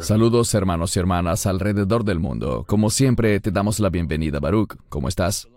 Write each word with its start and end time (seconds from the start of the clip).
Saludos 0.00 0.54
hermanos 0.54 0.96
y 0.96 1.00
hermanas 1.00 1.46
alrededor 1.46 2.04
del 2.04 2.18
mundo. 2.18 2.64
Como 2.66 2.90
siempre, 2.90 3.40
te 3.40 3.50
damos 3.50 3.80
la 3.80 3.90
bienvenida, 3.90 4.40
Baruch. 4.40 4.76
¿Cómo 4.88 5.08
estás? 5.08 5.48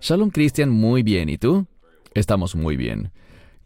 Shalom 0.00 0.30
Christian, 0.30 0.70
muy 0.70 1.02
bien. 1.02 1.28
¿Y 1.28 1.38
tú? 1.38 1.66
Estamos 2.14 2.54
muy 2.54 2.76
bien. 2.76 3.10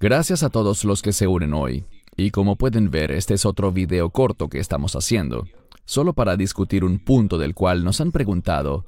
Gracias 0.00 0.42
a 0.42 0.50
todos 0.50 0.84
los 0.84 1.02
que 1.02 1.12
se 1.12 1.26
unen 1.26 1.54
hoy. 1.54 1.84
Y 2.16 2.30
como 2.30 2.56
pueden 2.56 2.90
ver, 2.90 3.10
este 3.10 3.34
es 3.34 3.46
otro 3.46 3.72
video 3.72 4.10
corto 4.10 4.48
que 4.48 4.58
estamos 4.58 4.94
haciendo, 4.96 5.46
solo 5.84 6.12
para 6.12 6.36
discutir 6.36 6.84
un 6.84 6.98
punto 6.98 7.38
del 7.38 7.54
cual 7.54 7.84
nos 7.84 8.00
han 8.00 8.12
preguntado, 8.12 8.84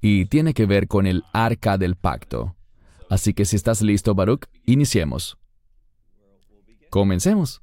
y 0.00 0.26
tiene 0.26 0.52
que 0.52 0.66
ver 0.66 0.88
con 0.88 1.06
el 1.06 1.24
arca 1.32 1.78
del 1.78 1.96
pacto. 1.96 2.56
Así 3.08 3.34
que 3.34 3.44
si 3.44 3.56
estás 3.56 3.82
listo, 3.82 4.14
Baruch, 4.14 4.46
iniciemos. 4.64 5.38
Comencemos. 6.90 7.62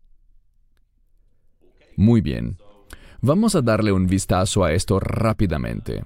Muy 1.96 2.22
bien. 2.22 2.58
Vamos 3.22 3.56
a 3.56 3.62
darle 3.62 3.92
un 3.92 4.08
vistazo 4.08 4.64
a 4.64 4.74
esto 4.74 5.00
rápidamente. 5.00 6.04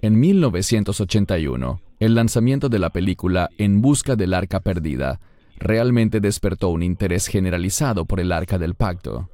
En 0.00 0.18
1981, 0.18 1.80
el 2.00 2.14
lanzamiento 2.14 2.68
de 2.68 2.78
la 2.78 2.90
película 2.90 3.50
En 3.58 3.82
Busca 3.82 4.16
del 4.16 4.34
Arca 4.34 4.60
Perdida 4.60 5.20
realmente 5.58 6.20
despertó 6.20 6.70
un 6.70 6.82
interés 6.82 7.26
generalizado 7.26 8.06
por 8.06 8.18
el 8.18 8.32
Arca 8.32 8.58
del 8.58 8.74
Pacto. 8.74 9.28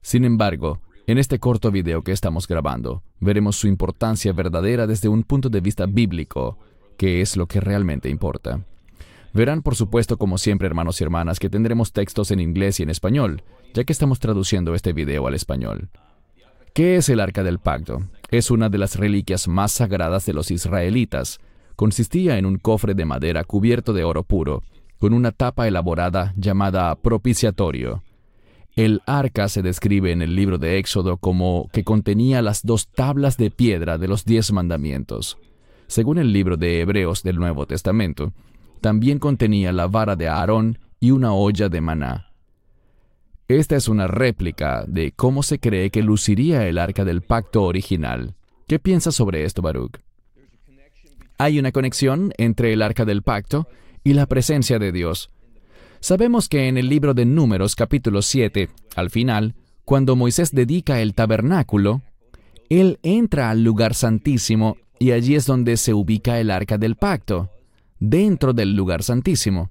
Sin 0.00 0.24
embargo, 0.24 0.80
en 1.08 1.18
este 1.18 1.38
corto 1.38 1.70
video 1.70 2.02
que 2.02 2.12
estamos 2.12 2.46
grabando, 2.46 3.02
veremos 3.20 3.56
su 3.56 3.66
importancia 3.66 4.32
verdadera 4.32 4.86
desde 4.86 5.08
un 5.08 5.24
punto 5.24 5.48
de 5.48 5.60
vista 5.60 5.86
bíblico, 5.86 6.58
que 6.96 7.20
es 7.20 7.36
lo 7.36 7.46
que 7.46 7.60
realmente 7.60 8.08
importa. 8.08 8.64
Verán, 9.32 9.62
por 9.62 9.76
supuesto, 9.76 10.16
como 10.16 10.38
siempre, 10.38 10.66
hermanos 10.66 11.00
y 11.00 11.04
hermanas, 11.04 11.38
que 11.38 11.50
tendremos 11.50 11.92
textos 11.92 12.30
en 12.30 12.40
inglés 12.40 12.80
y 12.80 12.84
en 12.84 12.90
español, 12.90 13.42
ya 13.74 13.84
que 13.84 13.92
estamos 13.92 14.18
traduciendo 14.18 14.74
este 14.74 14.92
video 14.92 15.26
al 15.26 15.34
español. 15.34 15.90
¿Qué 16.72 16.96
es 16.96 17.08
el 17.08 17.20
Arca 17.20 17.42
del 17.42 17.58
Pacto? 17.58 18.02
Es 18.30 18.50
una 18.50 18.68
de 18.68 18.78
las 18.78 18.96
reliquias 18.96 19.48
más 19.48 19.72
sagradas 19.72 20.26
de 20.26 20.34
los 20.34 20.50
israelitas. 20.50 21.38
Consistía 21.74 22.38
en 22.38 22.46
un 22.46 22.58
cofre 22.58 22.94
de 22.94 23.04
madera 23.04 23.44
cubierto 23.44 23.92
de 23.92 24.04
oro 24.04 24.24
puro, 24.24 24.62
con 24.98 25.14
una 25.14 25.32
tapa 25.32 25.68
elaborada 25.68 26.34
llamada 26.36 26.94
propiciatorio. 26.96 28.02
El 28.76 29.00
arca 29.06 29.48
se 29.48 29.62
describe 29.62 30.12
en 30.12 30.20
el 30.20 30.36
libro 30.36 30.58
de 30.58 30.76
Éxodo 30.76 31.16
como 31.16 31.70
que 31.72 31.82
contenía 31.82 32.42
las 32.42 32.62
dos 32.62 32.88
tablas 32.88 33.38
de 33.38 33.50
piedra 33.50 33.96
de 33.96 34.08
los 34.08 34.26
diez 34.26 34.52
mandamientos. 34.52 35.38
Según 35.86 36.18
el 36.18 36.30
libro 36.30 36.58
de 36.58 36.80
Hebreos 36.80 37.22
del 37.22 37.36
Nuevo 37.36 37.66
Testamento, 37.66 38.34
también 38.86 39.18
contenía 39.18 39.72
la 39.72 39.88
vara 39.88 40.14
de 40.14 40.28
Aarón 40.28 40.78
y 41.00 41.10
una 41.10 41.32
olla 41.32 41.68
de 41.68 41.80
maná. 41.80 42.30
Esta 43.48 43.74
es 43.74 43.88
una 43.88 44.06
réplica 44.06 44.84
de 44.86 45.10
cómo 45.10 45.42
se 45.42 45.58
cree 45.58 45.90
que 45.90 46.04
luciría 46.04 46.68
el 46.68 46.78
arca 46.78 47.04
del 47.04 47.22
pacto 47.22 47.64
original. 47.64 48.36
¿Qué 48.68 48.78
piensas 48.78 49.16
sobre 49.16 49.42
esto, 49.42 49.60
Baruch? 49.60 49.98
Hay 51.36 51.58
una 51.58 51.72
conexión 51.72 52.32
entre 52.38 52.72
el 52.72 52.80
arca 52.80 53.04
del 53.04 53.22
pacto 53.22 53.66
y 54.04 54.12
la 54.12 54.26
presencia 54.26 54.78
de 54.78 54.92
Dios. 54.92 55.30
Sabemos 55.98 56.48
que 56.48 56.68
en 56.68 56.78
el 56.78 56.88
libro 56.88 57.12
de 57.12 57.24
Números 57.24 57.74
capítulo 57.74 58.22
7, 58.22 58.68
al 58.94 59.10
final, 59.10 59.56
cuando 59.84 60.14
Moisés 60.14 60.52
dedica 60.52 61.00
el 61.00 61.12
tabernáculo, 61.12 62.02
él 62.68 63.00
entra 63.02 63.50
al 63.50 63.64
lugar 63.64 63.94
santísimo 63.94 64.76
y 65.00 65.10
allí 65.10 65.34
es 65.34 65.44
donde 65.44 65.76
se 65.76 65.92
ubica 65.92 66.38
el 66.38 66.52
arca 66.52 66.78
del 66.78 66.94
pacto 66.94 67.50
dentro 68.00 68.52
del 68.52 68.74
lugar 68.74 69.02
santísimo, 69.02 69.70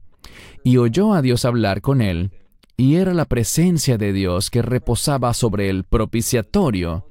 y 0.64 0.78
oyó 0.78 1.14
a 1.14 1.22
Dios 1.22 1.46
hablar 1.46 1.82
con 1.82 2.02
él, 2.02 2.32
y 2.78 2.96
era 2.96 3.14
la 3.14 3.26
presencia 3.26 3.98
de 3.98 4.12
Dios 4.12 4.50
que 4.50 4.62
reposaba 4.62 5.34
sobre 5.34 5.70
el 5.70 5.84
propiciatorio, 5.84 7.08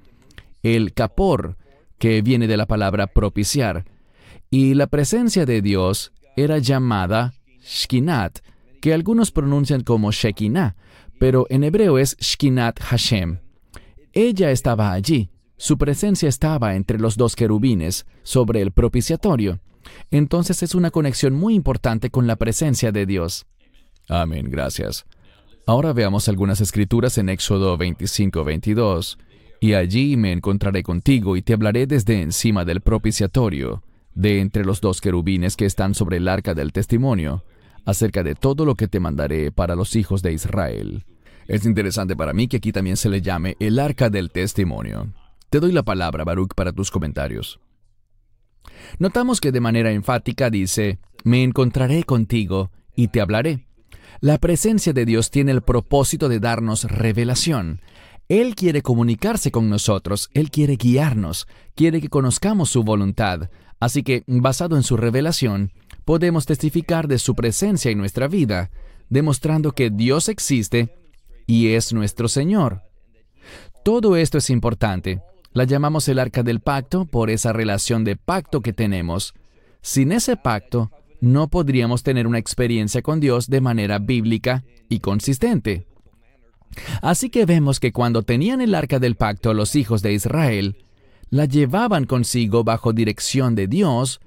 el 0.63 0.93
capor, 0.93 1.57
que 1.99 2.23
viene 2.23 2.47
de 2.47 2.57
la 2.57 2.67
palabra 2.67 3.07
propiciar, 3.07 3.85
y 4.51 4.75
la 4.75 4.87
presencia 4.87 5.47
de 5.47 5.63
Dios 5.63 6.13
era 6.37 6.59
llamada 6.59 7.35
Shkinat, 7.63 8.41
que 8.81 8.93
algunos 8.93 9.31
pronuncian 9.31 9.83
como 9.83 10.13
Shekinah, 10.13 10.77
pero 11.19 11.47
en 11.49 11.65
hebreo 11.65 11.99
es 11.99 12.17
Shkinat 12.19 12.81
Hashem. 12.81 13.39
Ella 14.13 14.51
estaba 14.51 14.93
allí, 14.93 15.31
su 15.57 15.79
presencia 15.79 16.29
estaba 16.29 16.75
entre 16.75 16.99
los 16.99 17.17
dos 17.17 17.37
querubines, 17.37 18.07
sobre 18.23 18.61
el 18.61 18.73
propiciatorio. 18.73 19.61
Entonces 20.11 20.63
es 20.63 20.75
una 20.75 20.91
conexión 20.91 21.35
muy 21.35 21.55
importante 21.55 22.11
con 22.11 22.27
la 22.27 22.37
presencia 22.37 22.93
de 22.93 23.07
Dios. 23.07 23.47
Amén, 24.09 24.51
gracias. 24.51 25.05
Ahora 25.67 25.93
veamos 25.93 26.29
algunas 26.29 26.61
escrituras 26.61 27.17
en 27.17 27.29
Éxodo 27.29 27.79
25-22. 27.79 29.19
Y 29.61 29.73
allí 29.73 30.17
me 30.19 30.33
encontraré 30.33 30.83
contigo 30.83 31.37
y 31.37 31.43
te 31.43 31.55
hablaré 31.55 31.87
desde 31.87 32.21
encima 32.21 32.67
del 32.67 32.83
propiciatorio, 32.83 33.83
de 34.15 34.41
entre 34.41 34.65
los 34.65 34.83
dos 34.83 35.01
querubines 35.01 35.57
que 35.57 35.65
están 35.65 35.95
sobre 35.95 36.19
el 36.19 36.29
arca 36.29 36.53
del 36.53 36.73
testimonio, 36.73 37.45
acerca 37.87 38.23
de 38.23 38.35
todo 38.35 38.67
lo 38.67 38.75
que 38.75 38.89
te 38.89 39.01
mandaré 39.01 39.53
para 39.53 39.75
los 39.75 39.97
hijos 39.97 40.21
de 40.21 40.35
Israel. 40.35 41.07
Es 41.49 41.65
interesante 41.65 42.15
para 42.15 42.35
mí 42.35 42.47
que 42.47 42.59
aquí 42.59 42.73
también 42.73 42.99
se 42.99 43.09
le 43.09 43.23
llame 43.23 43.57
el 43.59 43.79
arca 43.79 44.11
del 44.11 44.31
testimonio. 44.31 45.15
Te 45.49 45.61
doy 45.61 45.73
la 45.73 45.83
palabra, 45.83 46.25
Baruch, 46.25 46.55
para 46.55 46.73
tus 46.73 46.91
comentarios. 46.91 47.61
Notamos 48.99 49.41
que 49.41 49.53
de 49.53 49.61
manera 49.61 49.93
enfática 49.93 50.51
dice, 50.51 50.99
me 51.25 51.43
encontraré 51.43 52.05
contigo 52.05 52.71
y 52.95 53.09
te 53.09 53.21
hablaré. 53.21 53.67
La 54.21 54.39
presencia 54.39 54.93
de 54.93 55.05
Dios 55.05 55.31
tiene 55.31 55.53
el 55.53 55.63
propósito 55.63 56.29
de 56.29 56.41
darnos 56.41 56.85
revelación. 56.85 57.81
Él 58.29 58.55
quiere 58.55 58.81
comunicarse 58.81 59.51
con 59.51 59.69
nosotros, 59.69 60.31
Él 60.33 60.51
quiere 60.51 60.77
guiarnos, 60.77 61.47
quiere 61.75 62.01
que 62.01 62.09
conozcamos 62.09 62.71
su 62.71 62.83
voluntad. 62.83 63.51
Así 63.81 64.03
que, 64.03 64.23
basado 64.27 64.77
en 64.77 64.83
su 64.83 64.97
revelación, 64.97 65.73
podemos 66.05 66.47
testificar 66.47 67.07
de 67.09 67.19
su 67.19 67.35
presencia 67.35 67.91
en 67.91 67.99
nuestra 67.99 68.29
vida, 68.29 68.71
demostrando 69.11 69.73
que 69.73 69.91
Dios 69.91 70.29
existe 70.29 70.97
y 71.47 71.69
es 71.69 71.93
nuestro 71.93 72.29
Señor. 72.29 72.83
Todo 73.85 74.17
esto 74.17 74.39
es 74.39 74.49
importante, 74.49 75.21
la 75.55 75.65
llamamos 75.65 76.09
el 76.09 76.19
arca 76.19 76.43
del 76.43 76.61
pacto 76.61 77.07
por 77.07 77.31
esa 77.31 77.53
relación 77.53 78.05
de 78.05 78.17
pacto 78.17 78.61
que 78.61 78.73
tenemos. 78.73 79.35
Sin 79.81 80.13
ese 80.13 80.37
pacto, 80.37 80.91
no 81.21 81.49
podríamos 81.49 82.03
tener 82.03 82.27
una 82.27 82.39
experiencia 82.39 83.01
con 83.03 83.21
Dios 83.21 83.49
de 83.49 83.61
manera 83.61 83.99
bíblica 83.99 84.65
y 84.89 84.99
consistente. 84.99 85.87
Así 87.03 87.31
que 87.31 87.47
vemos 87.47 87.81
que 87.81 87.93
cuando 87.93 88.23
tenían 88.23 88.61
el 88.61 88.75
arca 88.75 88.99
del 88.99 89.15
pacto 89.15 89.55
los 89.55 89.77
hijos 89.77 90.03
de 90.03 90.13
Israel, 90.13 90.85
la 91.31 91.47
llevaban 91.47 92.05
consigo 92.05 92.65
bajo 92.65 92.93
dirección 92.93 93.55
de 93.55 93.69
Dios 93.69 94.21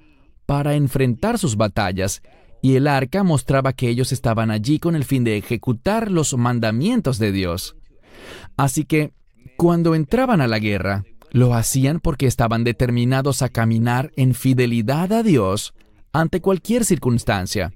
para 0.46 0.74
enfrentar 0.74 1.38
sus 1.38 1.56
batallas, 1.56 2.22
y 2.62 2.74
el 2.76 2.88
arca 2.88 3.22
mostraba 3.22 3.72
que 3.72 3.88
ellos 3.88 4.12
estaban 4.12 4.50
allí 4.50 4.78
con 4.78 4.96
el 4.96 5.04
fin 5.04 5.24
de 5.24 5.36
ejecutar 5.36 6.10
los 6.10 6.36
mandamientos 6.36 7.18
de 7.18 7.32
Dios. 7.32 7.76
Así 8.56 8.84
que, 8.84 9.12
cuando 9.56 9.94
entraban 9.94 10.40
a 10.40 10.48
la 10.48 10.58
guerra, 10.58 11.04
lo 11.30 11.54
hacían 11.54 12.00
porque 12.00 12.26
estaban 12.26 12.64
determinados 12.64 13.42
a 13.42 13.48
caminar 13.48 14.12
en 14.16 14.34
fidelidad 14.34 15.12
a 15.12 15.22
Dios 15.22 15.74
ante 16.12 16.40
cualquier 16.40 16.84
circunstancia. 16.84 17.72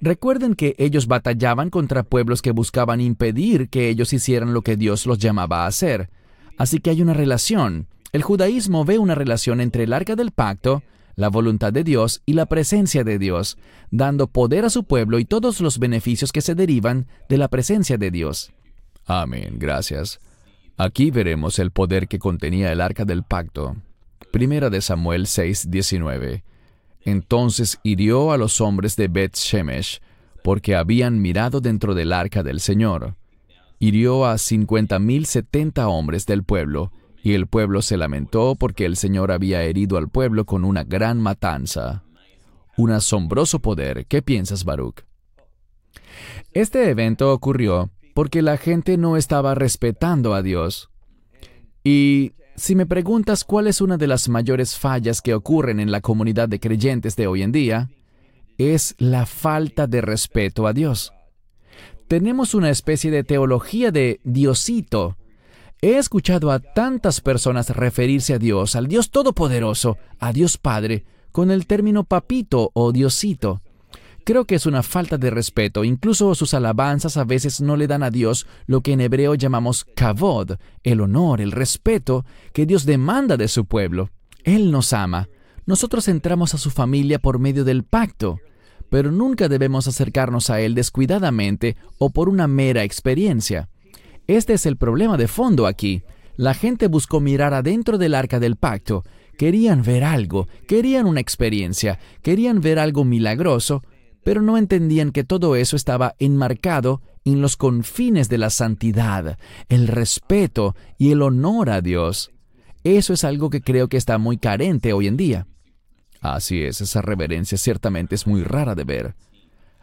Recuerden 0.00 0.54
que 0.54 0.74
ellos 0.78 1.06
batallaban 1.06 1.70
contra 1.70 2.02
pueblos 2.02 2.42
que 2.42 2.50
buscaban 2.50 3.00
impedir 3.00 3.68
que 3.70 3.88
ellos 3.88 4.12
hicieran 4.12 4.52
lo 4.52 4.62
que 4.62 4.76
Dios 4.76 5.06
los 5.06 5.18
llamaba 5.18 5.64
a 5.64 5.66
hacer. 5.68 6.10
Así 6.58 6.80
que 6.80 6.90
hay 6.90 7.00
una 7.00 7.14
relación. 7.14 7.86
El 8.12 8.22
judaísmo 8.22 8.84
ve 8.84 8.98
una 8.98 9.14
relación 9.14 9.60
entre 9.60 9.84
el 9.84 9.92
arca 9.92 10.14
del 10.14 10.32
pacto, 10.32 10.82
la 11.16 11.28
voluntad 11.28 11.72
de 11.72 11.82
Dios 11.82 12.22
y 12.26 12.34
la 12.34 12.46
presencia 12.46 13.04
de 13.04 13.18
Dios, 13.18 13.56
dando 13.90 14.26
poder 14.26 14.66
a 14.66 14.70
su 14.70 14.84
pueblo 14.84 15.18
y 15.18 15.24
todos 15.24 15.60
los 15.62 15.78
beneficios 15.78 16.30
que 16.30 16.42
se 16.42 16.54
derivan 16.54 17.06
de 17.28 17.38
la 17.38 17.48
presencia 17.48 17.96
de 17.96 18.10
Dios. 18.10 18.52
Amén, 19.06 19.54
gracias. 19.58 20.20
Aquí 20.78 21.10
veremos 21.10 21.58
el 21.58 21.70
poder 21.70 22.06
que 22.06 22.18
contenía 22.18 22.70
el 22.70 22.82
arca 22.82 23.06
del 23.06 23.22
pacto. 23.22 23.76
Primera 24.30 24.68
de 24.68 24.82
Samuel 24.82 25.26
6:19. 25.26 26.42
Entonces 27.02 27.78
hirió 27.82 28.30
a 28.32 28.36
los 28.36 28.60
hombres 28.60 28.94
de 28.96 29.08
Bet 29.08 29.36
Shemesh, 29.36 30.00
porque 30.42 30.76
habían 30.76 31.22
mirado 31.22 31.60
dentro 31.60 31.94
del 31.94 32.12
arca 32.12 32.42
del 32.42 32.60
Señor. 32.60 33.14
Hirió 33.78 34.26
a 34.26 34.36
cincuenta 34.36 34.98
mil 34.98 35.24
setenta 35.24 35.88
hombres 35.88 36.26
del 36.26 36.44
pueblo, 36.44 36.92
y 37.22 37.32
el 37.32 37.46
pueblo 37.46 37.80
se 37.80 37.96
lamentó 37.96 38.54
porque 38.54 38.84
el 38.84 38.96
Señor 38.96 39.32
había 39.32 39.62
herido 39.62 39.96
al 39.96 40.10
pueblo 40.10 40.44
con 40.44 40.64
una 40.64 40.84
gran 40.84 41.20
matanza. 41.20 42.04
Un 42.76 42.90
asombroso 42.90 43.60
poder. 43.60 44.04
¿Qué 44.06 44.20
piensas, 44.20 44.64
Baruch? 44.64 45.04
Este 46.52 46.90
evento 46.90 47.32
ocurrió 47.32 47.90
porque 48.16 48.40
la 48.40 48.56
gente 48.56 48.96
no 48.96 49.18
estaba 49.18 49.54
respetando 49.54 50.32
a 50.32 50.40
Dios. 50.40 50.88
Y 51.84 52.32
si 52.54 52.74
me 52.74 52.86
preguntas 52.86 53.44
cuál 53.44 53.66
es 53.66 53.82
una 53.82 53.98
de 53.98 54.06
las 54.06 54.30
mayores 54.30 54.78
fallas 54.78 55.20
que 55.20 55.34
ocurren 55.34 55.80
en 55.80 55.90
la 55.90 56.00
comunidad 56.00 56.48
de 56.48 56.58
creyentes 56.58 57.14
de 57.14 57.26
hoy 57.26 57.42
en 57.42 57.52
día, 57.52 57.90
es 58.56 58.94
la 58.96 59.26
falta 59.26 59.86
de 59.86 60.00
respeto 60.00 60.66
a 60.66 60.72
Dios. 60.72 61.12
Tenemos 62.08 62.54
una 62.54 62.70
especie 62.70 63.10
de 63.10 63.22
teología 63.22 63.90
de 63.90 64.18
Diosito, 64.24 65.18
He 65.82 65.98
escuchado 65.98 66.52
a 66.52 66.60
tantas 66.60 67.20
personas 67.20 67.68
referirse 67.68 68.32
a 68.32 68.38
Dios, 68.38 68.76
al 68.76 68.86
Dios 68.86 69.10
Todopoderoso, 69.10 69.98
a 70.18 70.32
Dios 70.32 70.56
Padre, 70.56 71.04
con 71.32 71.50
el 71.50 71.66
término 71.66 72.04
papito 72.04 72.70
o 72.72 72.92
diosito. 72.92 73.60
Creo 74.26 74.44
que 74.44 74.56
es 74.56 74.66
una 74.66 74.82
falta 74.82 75.18
de 75.18 75.30
respeto, 75.30 75.84
incluso 75.84 76.34
sus 76.34 76.52
alabanzas 76.52 77.16
a 77.16 77.22
veces 77.22 77.60
no 77.60 77.76
le 77.76 77.86
dan 77.86 78.02
a 78.02 78.10
Dios 78.10 78.48
lo 78.66 78.80
que 78.80 78.90
en 78.90 79.00
hebreo 79.00 79.36
llamamos 79.36 79.84
kavod, 79.94 80.56
el 80.82 81.00
honor, 81.00 81.40
el 81.40 81.52
respeto 81.52 82.24
que 82.52 82.66
Dios 82.66 82.84
demanda 82.86 83.36
de 83.36 83.46
su 83.46 83.66
pueblo. 83.66 84.10
Él 84.42 84.72
nos 84.72 84.92
ama. 84.92 85.28
Nosotros 85.64 86.08
entramos 86.08 86.54
a 86.54 86.58
su 86.58 86.70
familia 86.70 87.20
por 87.20 87.38
medio 87.38 87.62
del 87.62 87.84
pacto, 87.84 88.40
pero 88.90 89.12
nunca 89.12 89.48
debemos 89.48 89.86
acercarnos 89.86 90.50
a 90.50 90.60
Él 90.60 90.74
descuidadamente 90.74 91.76
o 91.98 92.10
por 92.10 92.28
una 92.28 92.48
mera 92.48 92.82
experiencia. 92.82 93.68
Este 94.26 94.54
es 94.54 94.66
el 94.66 94.76
problema 94.76 95.16
de 95.16 95.28
fondo 95.28 95.68
aquí. 95.68 96.02
La 96.34 96.54
gente 96.54 96.88
buscó 96.88 97.20
mirar 97.20 97.54
adentro 97.54 97.96
del 97.96 98.12
arca 98.12 98.40
del 98.40 98.56
pacto. 98.56 99.04
Querían 99.38 99.82
ver 99.82 100.02
algo, 100.02 100.48
querían 100.66 101.06
una 101.06 101.20
experiencia, 101.20 102.00
querían 102.22 102.60
ver 102.60 102.80
algo 102.80 103.04
milagroso, 103.04 103.84
pero 104.26 104.42
no 104.42 104.58
entendían 104.58 105.12
que 105.12 105.22
todo 105.22 105.54
eso 105.54 105.76
estaba 105.76 106.16
enmarcado 106.18 107.00
en 107.24 107.40
los 107.40 107.56
confines 107.56 108.28
de 108.28 108.38
la 108.38 108.50
santidad, 108.50 109.38
el 109.68 109.86
respeto 109.86 110.74
y 110.98 111.12
el 111.12 111.22
honor 111.22 111.70
a 111.70 111.80
Dios. 111.80 112.32
Eso 112.82 113.12
es 113.12 113.22
algo 113.22 113.50
que 113.50 113.60
creo 113.60 113.86
que 113.86 113.96
está 113.96 114.18
muy 114.18 114.36
carente 114.36 114.92
hoy 114.92 115.06
en 115.06 115.16
día. 115.16 115.46
Así 116.20 116.60
es, 116.60 116.80
esa 116.80 117.02
reverencia 117.02 117.56
ciertamente 117.56 118.16
es 118.16 118.26
muy 118.26 118.42
rara 118.42 118.74
de 118.74 118.82
ver. 118.82 119.14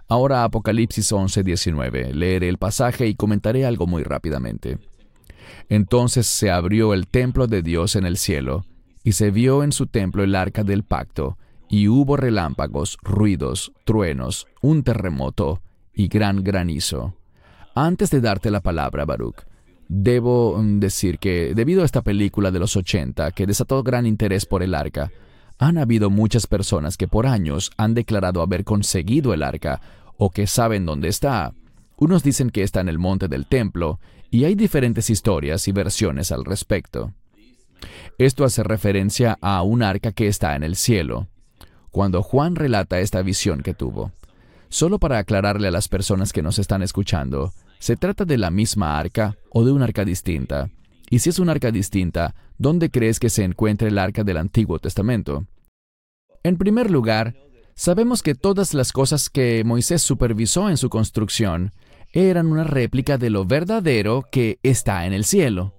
Ahora 0.10 0.44
Apocalipsis 0.44 1.14
11:19. 1.14 2.12
Leeré 2.14 2.50
el 2.50 2.58
pasaje 2.58 3.08
y 3.08 3.16
comentaré 3.16 3.66
algo 3.66 3.88
muy 3.88 4.04
rápidamente. 4.04 4.78
Entonces 5.70 6.28
se 6.28 6.52
abrió 6.52 6.94
el 6.94 7.08
templo 7.08 7.48
de 7.48 7.62
Dios 7.62 7.96
en 7.96 8.06
el 8.06 8.18
cielo, 8.18 8.66
y 9.06 9.14
se 9.14 9.32
vio 9.32 9.64
en 9.64 9.72
su 9.72 9.88
templo 9.88 10.22
el 10.22 10.36
arca 10.36 10.66
del 10.66 10.84
pacto, 10.84 11.38
y 11.74 11.88
hubo 11.88 12.18
relámpagos, 12.18 13.00
ruidos, 13.02 13.72
truenos, 13.84 14.46
un 14.62 14.84
terremoto 14.84 15.64
y 15.92 16.08
gran 16.08 16.44
granizo. 16.44 17.16
Antes 17.74 18.12
de 18.12 18.22
darte 18.22 18.52
la 18.52 18.62
palabra, 18.62 19.06
Baruch, 19.06 19.42
debo 19.88 20.62
mm, 20.62 20.80
decir 20.80 21.18
que 21.18 21.56
debido 21.56 21.82
a 21.82 21.86
esta 21.86 22.04
película 22.04 22.52
de 22.52 22.60
los 22.60 22.76
80 22.78 23.32
que 23.32 23.48
desató 23.48 23.82
gran 23.82 24.06
interés 24.06 24.46
por 24.46 24.62
el 24.62 24.76
arca, 24.76 25.12
han 25.58 25.80
habido 25.80 26.12
muchas 26.12 26.46
personas 26.46 26.96
que 26.96 27.08
por 27.08 27.26
años 27.26 27.72
han 27.76 27.96
declarado 27.96 28.44
haber 28.44 28.66
conseguido 28.66 29.34
el 29.34 29.42
arca 29.42 29.82
o 30.18 30.30
que 30.30 30.46
saben 30.46 30.86
dónde 30.86 31.08
está. 31.08 31.56
Unos 31.98 32.22
dicen 32.22 32.52
que 32.52 32.62
está 32.62 32.82
en 32.82 32.90
el 32.90 33.00
monte 33.00 33.28
del 33.28 33.48
templo, 33.48 34.00
y 34.30 34.44
hay 34.44 34.54
diferentes 34.54 35.10
historias 35.10 35.68
y 35.68 35.72
versiones 35.72 36.32
al 36.32 36.46
respecto. 36.46 37.14
Esto 38.20 38.46
hace 38.46 38.62
referencia 38.62 39.40
a 39.42 39.64
un 39.64 39.82
arca 39.82 40.12
que 40.12 40.28
está 40.28 40.56
en 40.56 40.62
el 40.62 40.76
cielo 40.76 41.30
cuando 41.94 42.24
Juan 42.24 42.56
relata 42.56 43.00
esta 43.00 43.22
visión 43.22 43.62
que 43.62 43.76
tuvo. 43.76 44.12
Solo 44.68 44.98
para 44.98 45.20
aclararle 45.20 45.68
a 45.68 45.72
las 45.72 45.88
personas 45.88 46.34
que 46.34 46.42
nos 46.42 46.58
están 46.58 46.82
escuchando, 46.82 47.54
¿se 47.78 47.96
trata 47.96 48.26
de 48.26 48.40
la 48.40 48.50
misma 48.50 48.98
arca 48.98 49.38
o 49.52 49.64
de 49.64 49.72
una 49.72 49.86
arca 49.86 50.04
distinta? 50.04 50.72
Y 51.12 51.20
si 51.20 51.30
es 51.30 51.38
una 51.38 51.52
arca 51.52 51.70
distinta, 51.72 52.34
¿dónde 52.58 52.90
crees 52.90 53.20
que 53.20 53.30
se 53.30 53.44
encuentra 53.44 53.88
el 53.88 54.00
arca 54.00 54.24
del 54.24 54.38
Antiguo 54.38 54.80
Testamento? 54.80 55.46
En 56.42 56.58
primer 56.58 56.90
lugar, 56.90 57.36
sabemos 57.76 58.24
que 58.24 58.34
todas 58.34 58.74
las 58.74 58.92
cosas 58.92 59.30
que 59.30 59.64
Moisés 59.64 60.02
supervisó 60.02 60.72
en 60.72 60.78
su 60.78 60.90
construcción 60.90 61.74
eran 62.12 62.48
una 62.48 62.64
réplica 62.64 63.20
de 63.20 63.30
lo 63.30 63.46
verdadero 63.46 64.26
que 64.32 64.58
está 64.64 65.06
en 65.06 65.14
el 65.14 65.26
cielo. 65.26 65.76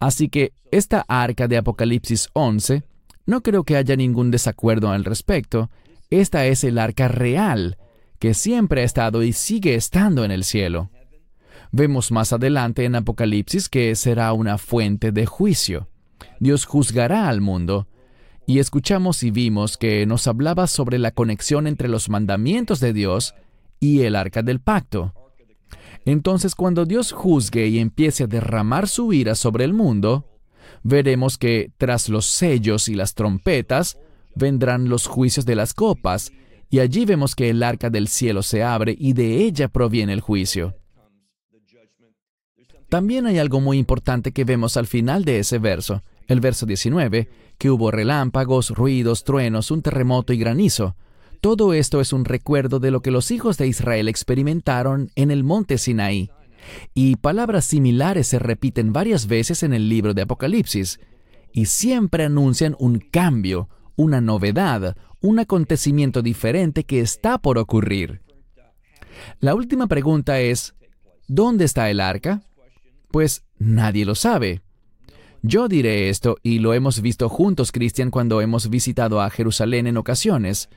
Así 0.00 0.30
que 0.30 0.54
esta 0.70 1.04
arca 1.06 1.48
de 1.48 1.58
Apocalipsis 1.58 2.30
11 2.32 2.82
no 3.28 3.42
creo 3.42 3.62
que 3.64 3.76
haya 3.76 3.94
ningún 3.94 4.30
desacuerdo 4.30 4.88
al 4.88 5.04
respecto. 5.04 5.68
Esta 6.08 6.46
es 6.46 6.64
el 6.64 6.78
arca 6.78 7.08
real, 7.08 7.76
que 8.18 8.32
siempre 8.32 8.80
ha 8.80 8.84
estado 8.84 9.22
y 9.22 9.34
sigue 9.34 9.74
estando 9.74 10.24
en 10.24 10.30
el 10.30 10.44
cielo. 10.44 10.88
Vemos 11.70 12.10
más 12.10 12.32
adelante 12.32 12.86
en 12.86 12.94
Apocalipsis 12.94 13.68
que 13.68 13.94
será 13.96 14.32
una 14.32 14.56
fuente 14.56 15.12
de 15.12 15.26
juicio. 15.26 15.88
Dios 16.40 16.64
juzgará 16.64 17.28
al 17.28 17.42
mundo. 17.42 17.86
Y 18.46 18.60
escuchamos 18.60 19.22
y 19.22 19.30
vimos 19.30 19.76
que 19.76 20.06
nos 20.06 20.26
hablaba 20.26 20.66
sobre 20.66 20.98
la 20.98 21.10
conexión 21.10 21.66
entre 21.66 21.88
los 21.88 22.08
mandamientos 22.08 22.80
de 22.80 22.94
Dios 22.94 23.34
y 23.78 24.04
el 24.04 24.16
arca 24.16 24.40
del 24.42 24.60
pacto. 24.60 25.12
Entonces 26.06 26.54
cuando 26.54 26.86
Dios 26.86 27.12
juzgue 27.12 27.66
y 27.66 27.78
empiece 27.78 28.24
a 28.24 28.26
derramar 28.26 28.88
su 28.88 29.12
ira 29.12 29.34
sobre 29.34 29.64
el 29.64 29.74
mundo, 29.74 30.24
veremos 30.82 31.38
que 31.38 31.70
tras 31.76 32.08
los 32.08 32.26
sellos 32.26 32.88
y 32.88 32.94
las 32.94 33.14
trompetas 33.14 33.98
vendrán 34.34 34.88
los 34.88 35.06
juicios 35.06 35.46
de 35.46 35.56
las 35.56 35.74
copas, 35.74 36.32
y 36.70 36.80
allí 36.80 37.04
vemos 37.04 37.34
que 37.34 37.50
el 37.50 37.62
arca 37.62 37.90
del 37.90 38.08
cielo 38.08 38.42
se 38.42 38.62
abre 38.62 38.94
y 38.98 39.12
de 39.14 39.44
ella 39.44 39.68
proviene 39.68 40.12
el 40.12 40.20
juicio. 40.20 40.74
También 42.88 43.26
hay 43.26 43.38
algo 43.38 43.60
muy 43.60 43.78
importante 43.78 44.32
que 44.32 44.44
vemos 44.44 44.76
al 44.76 44.86
final 44.86 45.24
de 45.24 45.40
ese 45.40 45.58
verso, 45.58 46.02
el 46.26 46.40
verso 46.40 46.64
19, 46.64 47.28
que 47.58 47.70
hubo 47.70 47.90
relámpagos, 47.90 48.70
ruidos, 48.70 49.24
truenos, 49.24 49.70
un 49.70 49.82
terremoto 49.82 50.32
y 50.32 50.38
granizo. 50.38 50.96
Todo 51.40 51.74
esto 51.74 52.00
es 52.00 52.12
un 52.12 52.24
recuerdo 52.24 52.80
de 52.80 52.90
lo 52.90 53.00
que 53.00 53.10
los 53.10 53.30
hijos 53.30 53.58
de 53.58 53.66
Israel 53.66 54.08
experimentaron 54.08 55.10
en 55.16 55.30
el 55.30 55.44
monte 55.44 55.78
Sinaí. 55.78 56.30
Y 56.94 57.16
palabras 57.16 57.64
similares 57.64 58.26
se 58.26 58.38
repiten 58.38 58.92
varias 58.92 59.26
veces 59.26 59.62
en 59.62 59.72
el 59.72 59.88
libro 59.88 60.14
de 60.14 60.22
Apocalipsis, 60.22 61.00
y 61.52 61.66
siempre 61.66 62.24
anuncian 62.24 62.76
un 62.78 62.98
cambio, 62.98 63.68
una 63.96 64.20
novedad, 64.20 64.96
un 65.20 65.38
acontecimiento 65.38 66.22
diferente 66.22 66.84
que 66.84 67.00
está 67.00 67.38
por 67.38 67.58
ocurrir. 67.58 68.22
La 69.40 69.54
última 69.54 69.86
pregunta 69.86 70.40
es, 70.40 70.74
¿dónde 71.26 71.64
está 71.64 71.90
el 71.90 72.00
arca? 72.00 72.42
Pues 73.10 73.44
nadie 73.58 74.04
lo 74.04 74.14
sabe. 74.14 74.62
Yo 75.42 75.68
diré 75.68 76.08
esto 76.08 76.36
y 76.42 76.58
lo 76.58 76.74
hemos 76.74 77.00
visto 77.00 77.28
juntos, 77.28 77.72
Cristian, 77.72 78.10
cuando 78.10 78.40
hemos 78.40 78.70
visitado 78.70 79.20
a 79.20 79.30
Jerusalén 79.30 79.86
en 79.86 79.96
ocasiones. 79.96 80.68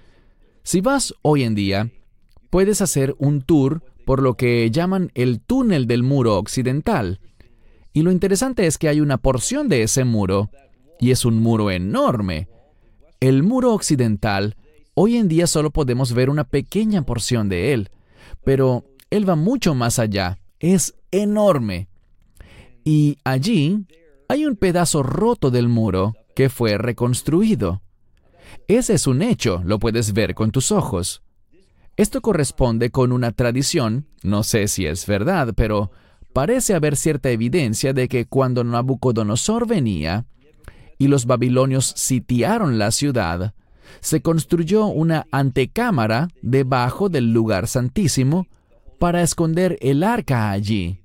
Si 0.64 0.82
vas 0.82 1.14
hoy 1.24 1.44
en 1.44 1.56
día, 1.56 1.90
puedes 2.50 2.82
hacer 2.82 3.16
un 3.18 3.42
tour 3.42 3.84
por 4.12 4.22
lo 4.22 4.36
que 4.36 4.70
llaman 4.72 5.10
el 5.16 5.40
túnel 5.40 5.88
del 5.88 6.04
muro 6.04 6.36
occidental. 6.38 7.22
Y 7.94 8.02
lo 8.02 8.12
interesante 8.12 8.68
es 8.68 8.78
que 8.78 8.90
hay 8.90 9.00
una 9.00 9.16
porción 9.16 9.70
de 9.70 9.84
ese 9.84 10.04
muro, 10.04 10.50
y 11.00 11.12
es 11.12 11.24
un 11.24 11.40
muro 11.40 11.72
enorme. 11.72 12.50
El 13.22 13.42
muro 13.42 13.74
occidental, 13.74 14.58
hoy 14.96 15.16
en 15.16 15.30
día 15.30 15.48
solo 15.48 15.72
podemos 15.72 16.12
ver 16.12 16.30
una 16.30 16.44
pequeña 16.44 17.04
porción 17.04 17.48
de 17.48 17.72
él, 17.72 17.90
pero 18.44 18.84
él 19.12 19.30
va 19.30 19.38
mucho 19.38 19.76
más 19.76 19.98
allá, 19.98 20.40
es 20.60 20.94
enorme. 21.12 21.88
Y 22.84 23.18
allí 23.24 23.86
hay 24.28 24.46
un 24.46 24.58
pedazo 24.58 25.04
roto 25.04 25.52
del 25.52 25.70
muro 25.70 26.16
que 26.36 26.50
fue 26.50 26.78
reconstruido. 26.78 27.82
Ese 28.68 28.94
es 28.94 29.08
un 29.08 29.22
hecho, 29.22 29.62
lo 29.64 29.80
puedes 29.80 30.12
ver 30.12 30.36
con 30.36 30.52
tus 30.52 30.74
ojos. 30.74 31.24
Esto 32.02 32.22
corresponde 32.22 32.90
con 32.90 33.12
una 33.12 33.32
tradición, 33.32 34.08
no 34.24 34.42
sé 34.42 34.68
si 34.68 34.88
es 34.88 35.06
verdad, 35.06 35.54
pero 35.56 35.92
parece 36.34 36.74
haber 36.74 36.96
cierta 36.96 37.30
evidencia 37.30 37.94
de 37.94 38.08
que 38.08 38.26
cuando 38.26 38.64
Nabucodonosor 38.64 39.68
venía 39.68 40.26
y 40.98 41.10
los 41.10 41.28
babilonios 41.28 41.94
sitiaron 41.96 42.80
la 42.80 42.90
ciudad, 42.90 43.54
se 44.00 44.24
construyó 44.24 44.88
una 44.88 45.28
antecámara 45.32 46.30
debajo 46.42 47.08
del 47.08 47.34
lugar 47.34 47.68
santísimo 47.68 48.48
para 48.98 49.22
esconder 49.22 49.78
el 49.80 50.02
arca 50.02 50.50
allí. 50.50 51.04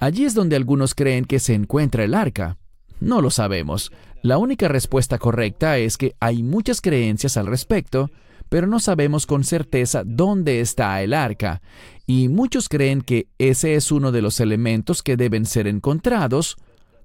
Allí 0.00 0.24
es 0.24 0.34
donde 0.34 0.56
algunos 0.56 0.96
creen 0.96 1.26
que 1.26 1.38
se 1.38 1.54
encuentra 1.54 2.02
el 2.02 2.14
arca. 2.14 2.58
No 2.98 3.20
lo 3.20 3.30
sabemos. 3.30 3.92
La 4.20 4.38
única 4.38 4.66
respuesta 4.66 5.18
correcta 5.18 5.78
es 5.78 5.96
que 5.96 6.16
hay 6.18 6.42
muchas 6.42 6.80
creencias 6.80 7.36
al 7.36 7.46
respecto, 7.46 8.10
pero 8.52 8.66
no 8.66 8.80
sabemos 8.80 9.24
con 9.24 9.44
certeza 9.44 10.02
dónde 10.04 10.60
está 10.60 11.00
el 11.00 11.14
arca, 11.14 11.62
y 12.06 12.28
muchos 12.28 12.68
creen 12.68 13.00
que 13.00 13.28
ese 13.38 13.76
es 13.76 13.90
uno 13.90 14.12
de 14.12 14.20
los 14.20 14.40
elementos 14.40 15.02
que 15.02 15.16
deben 15.16 15.46
ser 15.46 15.66
encontrados 15.66 16.58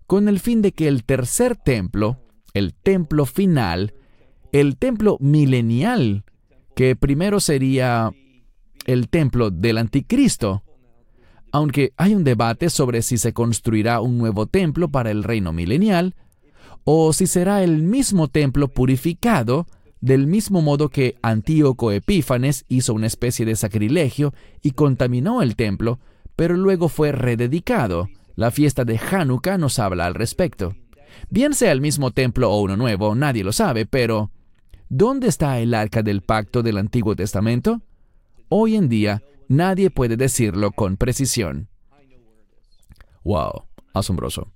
con 0.07 0.27
el 0.27 0.41
fin 0.41 0.61
de 0.61 0.73
que 0.73 0.89
el 0.89 1.05
tercer 1.05 1.55
templo, 1.55 2.19
el 2.53 2.73
templo 2.73 3.25
final, 3.25 3.93
el 4.51 4.75
templo 4.75 5.15
milenial, 5.21 6.25
que 6.75 6.97
primero 6.97 7.39
sería 7.39 8.11
el 8.85 9.07
templo 9.07 9.49
del 9.49 9.77
anticristo, 9.77 10.63
aunque 11.53 11.93
hay 11.95 12.13
un 12.13 12.25
debate 12.25 12.69
sobre 12.69 13.01
si 13.01 13.17
se 13.17 13.31
construirá 13.31 14.01
un 14.01 14.17
nuevo 14.17 14.47
templo 14.47 14.89
para 14.89 15.11
el 15.11 15.23
reino 15.23 15.53
milenial, 15.53 16.13
o 16.83 17.13
si 17.13 17.25
será 17.25 17.63
el 17.63 17.83
mismo 17.83 18.27
templo 18.27 18.67
purificado 18.67 19.65
del 20.01 20.27
mismo 20.27 20.61
modo 20.61 20.89
que 20.89 21.17
Antíoco 21.21 21.91
Epífanes 21.91 22.65
hizo 22.67 22.93
una 22.93 23.07
especie 23.07 23.45
de 23.45 23.55
sacrilegio 23.55 24.33
y 24.61 24.71
contaminó 24.71 25.41
el 25.41 25.55
templo, 25.55 25.99
pero 26.35 26.55
luego 26.55 26.89
fue 26.89 27.11
rededicado, 27.11 28.09
La 28.35 28.51
fiesta 28.51 28.85
de 28.85 28.99
Hanukkah 28.99 29.57
nos 29.57 29.79
habla 29.79 30.05
al 30.05 30.13
respecto. 30.13 30.75
Bien 31.31 31.55
sea 31.55 31.71
el 31.71 31.81
mismo 31.81 32.11
templo 32.11 32.51
o 32.51 32.61
uno 32.61 32.77
nuevo, 32.77 33.15
nadie 33.15 33.43
lo 33.43 33.51
sabe, 33.51 33.87
pero 33.87 34.29
¿dónde 34.89 35.27
está 35.27 35.59
el 35.59 35.73
arca 35.73 36.03
del 36.03 36.21
pacto 36.21 36.61
del 36.61 36.77
Antiguo 36.77 37.15
Testamento? 37.15 37.81
Hoy 38.49 38.75
en 38.75 38.89
día, 38.89 39.23
nadie 39.47 39.89
puede 39.89 40.17
decirlo 40.17 40.71
con 40.71 40.97
precisión. 40.97 41.69
Wow, 43.23 43.63
asombroso. 43.93 44.51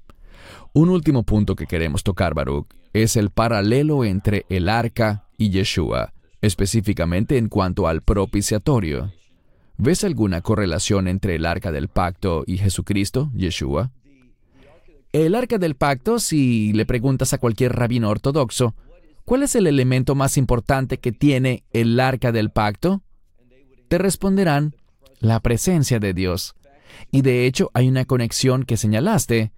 Un 0.74 0.89
último 0.89 1.24
punto 1.24 1.55
que 1.55 1.65
queremos 1.65 2.03
tocar, 2.03 2.33
Baruch, 2.33 2.67
es 2.93 3.15
el 3.15 3.31
paralelo 3.31 4.05
entre 4.05 4.45
el 4.50 4.69
arca 4.69 5.27
y 5.41 5.50
Yeshua, 5.50 6.13
específicamente 6.39 7.39
en 7.39 7.50
cuanto 7.50 7.88
al 7.88 8.03
propiciatorio. 8.03 9.12
¿Ves 9.75 10.03
alguna 10.03 10.41
correlación 10.41 11.07
entre 11.07 11.33
el 11.33 11.48
arca 11.48 11.71
del 11.71 11.88
pacto 11.88 12.43
y 12.45 12.60
Jesucristo, 12.60 13.31
Yeshua? 13.33 13.91
El 15.12 15.33
arca 15.33 15.57
del 15.57 15.74
pacto, 15.74 16.19
si 16.19 16.74
le 16.74 16.86
preguntas 16.86 17.33
a 17.33 17.39
cualquier 17.39 17.74
rabino 17.74 18.10
ortodoxo, 18.10 18.75
¿cuál 19.25 19.41
es 19.41 19.55
el 19.55 19.65
elemento 19.65 20.13
más 20.13 20.38
importante 20.38 21.00
que 21.00 21.12
tiene 21.12 21.63
el 21.74 22.00
arca 22.00 22.31
del 22.31 22.51
pacto? 22.51 23.01
Te 23.88 23.98
responderán, 23.98 24.75
la 25.19 25.39
presencia 25.39 26.00
de 26.00 26.13
Dios. 26.13 26.53
Y 27.10 27.24
de 27.24 27.48
hecho 27.48 27.71
hay 27.74 27.88
una 27.88 28.05
conexión 28.05 28.63
que 28.63 28.77
señalaste, 28.77 29.53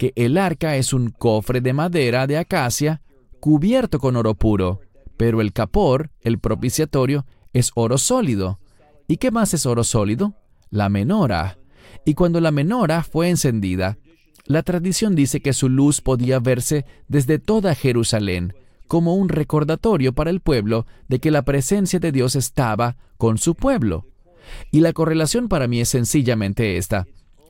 que 0.00 0.12
el 0.16 0.36
arca 0.36 0.74
es 0.74 0.92
un 0.92 1.10
cofre 1.10 1.60
de 1.60 1.74
madera 1.74 2.26
de 2.26 2.38
acacia 2.38 3.02
cubierto 3.38 4.00
con 4.00 4.16
oro 4.16 4.34
puro, 4.34 4.80
pero 5.18 5.42
el 5.42 5.52
capor, 5.52 6.10
el 6.22 6.38
propiciatorio, 6.38 7.26
es 7.52 7.72
oro 7.74 7.98
sólido. 7.98 8.60
¿Y 9.08 9.18
qué 9.18 9.30
más 9.30 9.52
es 9.52 9.66
oro 9.66 9.84
sólido? 9.84 10.34
La 10.70 10.88
menora. 10.88 11.58
Y 12.06 12.14
cuando 12.14 12.40
la 12.40 12.52
menora 12.52 13.02
fue 13.02 13.28
encendida, 13.28 13.98
la 14.46 14.62
tradición 14.62 15.14
dice 15.14 15.40
que 15.40 15.52
su 15.52 15.68
luz 15.68 16.00
podía 16.00 16.38
verse 16.38 16.86
desde 17.08 17.38
toda 17.38 17.74
Jerusalén, 17.74 18.54
como 18.86 19.16
un 19.16 19.28
recordatorio 19.28 20.14
para 20.14 20.30
el 20.30 20.40
pueblo 20.40 20.86
de 21.08 21.18
que 21.18 21.30
la 21.30 21.42
presencia 21.42 21.98
de 21.98 22.12
Dios 22.12 22.36
estaba 22.36 22.96
con 23.18 23.36
su 23.38 23.56
pueblo. 23.56 24.06
Y 24.70 24.80
la 24.80 24.92
correlación 24.92 25.48
para 25.48 25.66
mí 25.66 25.80
es 25.80 25.88
sencillamente 25.88 26.76
esta. 26.76 27.06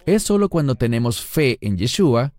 Es 0.07 0.23
solo 0.23 0.49
cuando 0.49 0.75
tenemos 0.75 1.21
fe 1.21 1.59
en 1.61 1.77
Yeshua, 1.77 2.33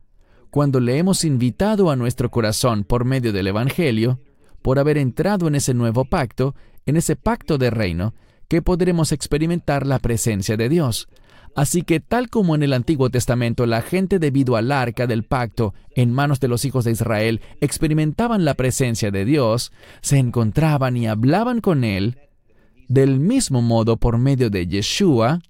cuando 0.50 0.80
le 0.80 0.98
hemos 0.98 1.24
invitado 1.24 1.92
a 1.92 1.96
nuestro 1.96 2.32
corazón 2.32 2.84
por 2.84 3.06
medio 3.06 3.32
del 3.32 3.48
Evangelio, 3.48 4.20
por 4.62 4.80
haber 4.80 4.98
entrado 4.98 5.48
en 5.48 5.56
ese 5.56 5.74
nuevo 5.74 6.06
pacto, 6.06 6.56
en 6.86 6.98
ese 6.98 7.16
pacto 7.16 7.58
de 7.58 7.70
reino, 7.70 8.14
que 8.48 8.62
podremos 8.62 9.12
experimentar 9.12 9.86
la 9.86 10.00
presencia 10.00 10.58
de 10.58 10.70
Dios. 10.70 11.08
Así 11.56 11.82
que 11.84 12.00
tal 12.00 12.30
como 12.30 12.56
en 12.56 12.64
el 12.64 12.74
Antiguo 12.74 13.10
Testamento 13.10 13.66
la 13.66 13.82
gente 13.82 14.20
debido 14.20 14.56
al 14.56 14.72
arca 14.72 15.08
del 15.08 15.24
pacto 15.24 15.74
en 15.96 16.14
manos 16.14 16.40
de 16.40 16.48
los 16.48 16.64
hijos 16.66 16.86
de 16.86 16.92
Israel 16.92 17.42
experimentaban 17.60 18.46
la 18.46 18.54
presencia 18.54 19.12
de 19.12 19.26
Dios, 19.26 19.72
se 20.02 20.18
encontraban 20.18 20.96
y 20.96 21.08
hablaban 21.08 21.62
con 21.62 21.84
Él, 21.84 22.18
del 22.88 23.20
mismo 23.20 23.62
modo 23.62 23.98
por 23.98 24.18
medio 24.18 24.50
de 24.50 24.68
Yeshua, 24.68 25.42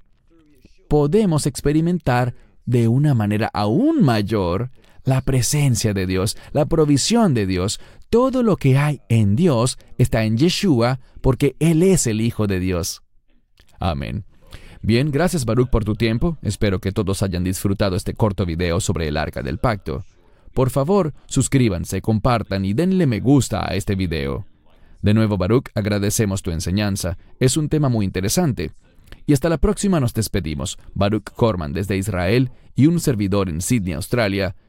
podemos 0.89 1.45
experimentar 1.45 2.35
de 2.65 2.87
una 2.87 3.13
manera 3.13 3.49
aún 3.53 4.03
mayor 4.03 4.71
la 5.05 5.21
presencia 5.21 5.93
de 5.93 6.05
Dios, 6.05 6.37
la 6.51 6.65
provisión 6.65 7.33
de 7.33 7.45
Dios. 7.45 7.79
Todo 8.09 8.41
lo 8.41 8.57
que 8.57 8.75
hay 8.75 9.01
en 9.07 9.35
Dios 9.35 9.77
está 9.99 10.23
en 10.23 10.35
Yeshua 10.35 10.99
porque 11.21 11.55
Él 11.59 11.83
es 11.83 12.07
el 12.07 12.21
Hijo 12.21 12.47
de 12.47 12.59
Dios. 12.59 13.03
Amén. 13.79 14.25
Bien, 14.81 15.11
gracias 15.11 15.45
Baruch 15.45 15.69
por 15.69 15.85
tu 15.85 15.95
tiempo. 15.95 16.37
Espero 16.41 16.79
que 16.79 16.91
todos 16.91 17.21
hayan 17.21 17.43
disfrutado 17.43 17.95
este 17.95 18.15
corto 18.15 18.47
video 18.47 18.79
sobre 18.79 19.07
el 19.07 19.17
arca 19.17 19.43
del 19.43 19.59
pacto. 19.59 20.03
Por 20.55 20.71
favor, 20.71 21.13
suscríbanse, 21.27 22.01
compartan 22.01 22.65
y 22.65 22.73
denle 22.73 23.05
me 23.05 23.19
gusta 23.19 23.69
a 23.69 23.75
este 23.75 23.93
video. 23.93 24.47
De 25.03 25.13
nuevo, 25.13 25.37
Baruch, 25.37 25.69
agradecemos 25.75 26.41
tu 26.41 26.49
enseñanza. 26.49 27.17
Es 27.39 27.57
un 27.57 27.69
tema 27.69 27.89
muy 27.89 28.05
interesante. 28.05 28.71
Y 29.27 29.33
hasta 29.33 29.49
la 29.49 29.59
próxima 29.59 29.99
nos 29.99 30.15
despedimos. 30.15 30.79
Baruch 30.95 31.29
Corman 31.35 31.73
desde 31.73 31.97
Israel 31.97 32.49
y 32.75 32.87
un 32.87 32.99
servidor 32.99 33.49
en 33.49 33.61
Sydney, 33.61 33.93
Australia. 33.93 34.55